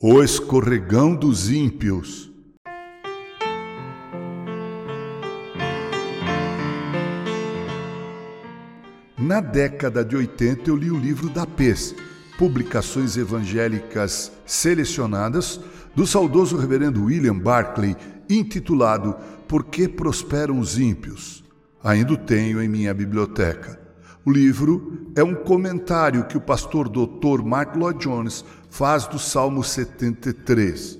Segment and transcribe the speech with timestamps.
[0.00, 2.30] O escorregão dos ímpios.
[9.18, 11.96] Na década de 80 eu li o livro da PES,
[12.38, 15.60] Publicações Evangélicas Selecionadas,
[15.96, 17.96] do saudoso reverendo William Barclay,
[18.30, 19.16] intitulado
[19.48, 21.42] Por que prosperam os ímpios?
[21.82, 23.88] Ainda o tenho em minha biblioteca.
[24.24, 27.42] O livro é um comentário que o pastor Dr.
[27.42, 30.98] Mark Lloyd Jones faz do Salmo 73.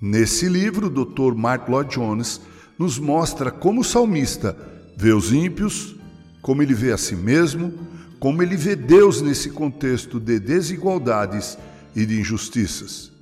[0.00, 1.34] Nesse livro, o Dr.
[1.34, 2.40] Mark Lloyd Jones
[2.78, 4.56] nos mostra como o salmista
[4.96, 5.96] vê os ímpios,
[6.42, 7.72] como ele vê a si mesmo,
[8.20, 11.58] como ele vê Deus nesse contexto de desigualdades
[11.94, 13.12] e de injustiças.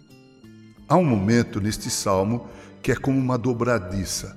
[0.88, 2.48] Há um momento neste salmo
[2.82, 4.36] que é como uma dobradiça.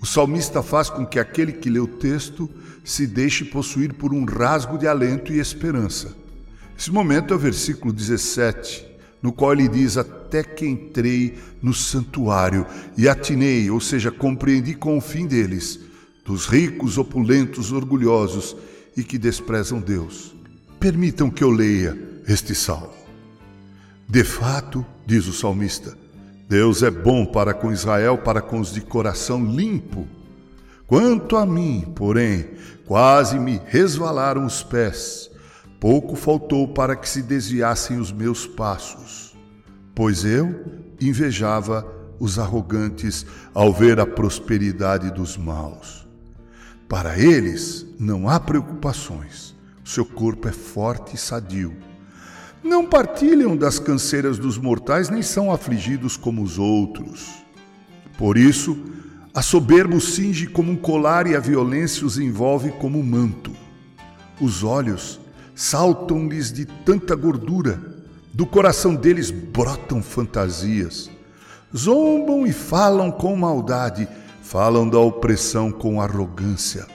[0.00, 2.50] O salmista faz com que aquele que lê o texto
[2.84, 6.21] se deixe possuir por um rasgo de alento e esperança.
[6.82, 8.84] Esse momento é o versículo 17,
[9.22, 12.66] no qual ele diz: Até que entrei no santuário
[12.98, 15.78] e atinei, ou seja, compreendi com o fim deles,
[16.24, 18.56] dos ricos, opulentos, orgulhosos
[18.96, 20.34] e que desprezam Deus.
[20.80, 22.90] Permitam que eu leia este salmo.
[24.08, 25.96] De fato, diz o salmista,
[26.48, 30.04] Deus é bom para com Israel, para com os de coração limpo.
[30.88, 32.44] Quanto a mim, porém,
[32.84, 35.30] quase me resvalaram os pés.
[35.82, 39.36] Pouco faltou para que se desviassem os meus passos,
[39.92, 40.64] pois eu
[41.00, 41.84] invejava
[42.20, 46.06] os arrogantes ao ver a prosperidade dos maus.
[46.88, 51.76] Para eles não há preocupações, seu corpo é forte e sadio.
[52.62, 57.42] Não partilham das canseiras dos mortais, nem são afligidos como os outros.
[58.16, 58.78] Por isso,
[59.34, 63.50] a soberba os cinge como um colar e a violência os envolve como um manto.
[64.40, 65.20] Os olhos
[65.54, 67.80] saltam-lhes de tanta gordura,
[68.32, 71.10] do coração deles brotam fantasias.
[71.76, 74.08] Zombam e falam com maldade,
[74.42, 76.86] falam da opressão com arrogância.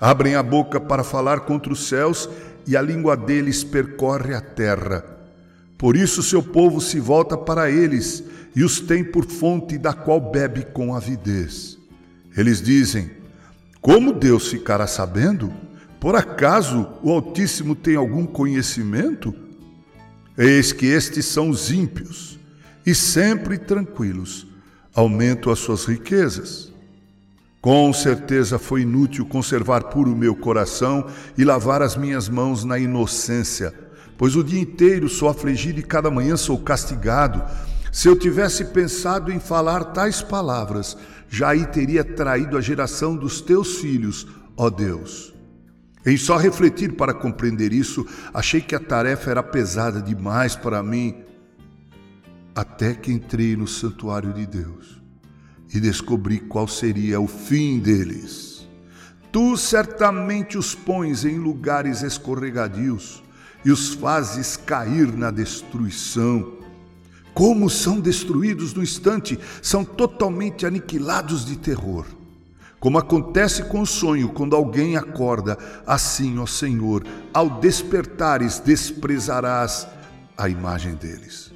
[0.00, 2.28] Abrem a boca para falar contra os céus
[2.66, 5.04] e a língua deles percorre a terra.
[5.76, 8.22] Por isso seu povo se volta para eles
[8.54, 11.78] e os tem por fonte da qual bebe com avidez.
[12.36, 13.10] Eles dizem:
[13.80, 15.52] Como Deus ficará sabendo?
[16.00, 19.34] Por acaso o Altíssimo tem algum conhecimento?
[20.36, 22.38] Eis que estes são os ímpios,
[22.86, 24.46] e sempre tranquilos,
[24.94, 26.72] aumentam as suas riquezas.
[27.60, 31.06] Com certeza foi inútil conservar puro o meu coração
[31.36, 33.74] e lavar as minhas mãos na inocência,
[34.16, 37.44] pois o dia inteiro sou afligido e cada manhã sou castigado.
[37.92, 40.96] Se eu tivesse pensado em falar tais palavras,
[41.28, 45.34] já aí teria traído a geração dos teus filhos, ó Deus.
[46.04, 51.14] Em só refletir para compreender isso, achei que a tarefa era pesada demais para mim,
[52.54, 55.00] até que entrei no santuário de Deus
[55.72, 58.68] e descobri qual seria o fim deles.
[59.30, 63.22] Tu certamente os pões em lugares escorregadios
[63.64, 66.58] e os fazes cair na destruição.
[67.32, 72.04] Como são destruídos no instante, são totalmente aniquilados de terror.
[72.80, 79.86] Como acontece com o sonho quando alguém acorda, assim, ó Senhor, ao despertares desprezarás
[80.34, 81.52] a imagem deles.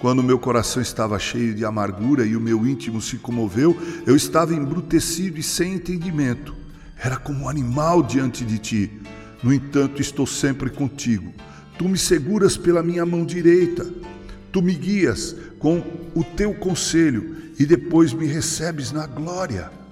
[0.00, 3.76] Quando meu coração estava cheio de amargura e o meu íntimo se comoveu,
[4.06, 6.56] eu estava embrutecido e sem entendimento.
[6.98, 9.02] Era como um animal diante de ti.
[9.42, 11.34] No entanto, estou sempre contigo.
[11.76, 13.86] Tu me seguras pela minha mão direita.
[14.50, 15.82] Tu me guias com
[16.14, 19.83] o teu conselho e depois me recebes na glória.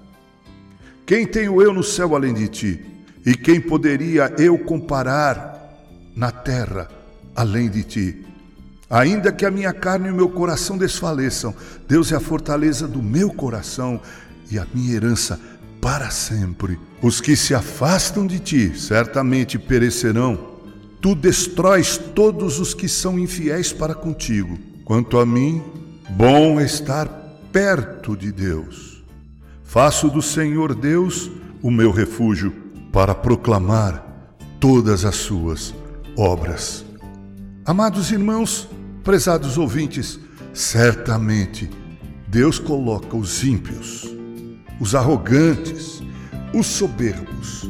[1.12, 2.81] Quem tenho eu no céu além de ti?
[3.27, 5.71] E quem poderia eu comparar
[6.17, 6.89] na terra
[7.37, 8.25] além de ti?
[8.89, 11.55] Ainda que a minha carne e o meu coração desfaleçam,
[11.87, 14.01] Deus é a fortaleza do meu coração
[14.51, 15.39] e a minha herança
[15.83, 16.81] para sempre.
[17.03, 20.62] Os que se afastam de ti certamente perecerão.
[21.03, 24.59] Tu destróis todos os que são infiéis para contigo.
[24.83, 25.62] Quanto a mim,
[26.09, 27.07] bom é estar
[27.53, 28.91] perto de Deus.
[29.72, 31.30] Faço do Senhor Deus
[31.63, 32.53] o meu refúgio
[32.92, 34.04] para proclamar
[34.60, 35.74] todas as suas
[36.15, 36.84] obras.
[37.65, 38.69] Amados irmãos,
[39.03, 40.21] prezados ouvintes,
[40.53, 41.71] certamente
[42.28, 44.15] Deus coloca os ímpios,
[44.78, 46.03] os arrogantes,
[46.53, 47.66] os soberbos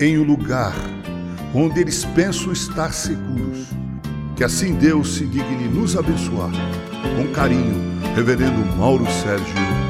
[0.00, 0.76] em um lugar
[1.52, 3.66] onde eles pensam estar seguros.
[4.36, 6.52] Que assim Deus se digne nos abençoar.
[7.16, 7.74] Com carinho,
[8.14, 9.89] Reverendo Mauro Sérgio.